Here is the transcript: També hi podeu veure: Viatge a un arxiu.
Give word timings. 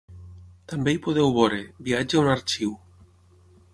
També 0.71 0.95
hi 0.95 1.01
podeu 1.07 1.29
veure: 1.35 1.61
Viatge 1.89 2.19
a 2.21 2.25
un 2.25 2.31
arxiu. 2.33 2.77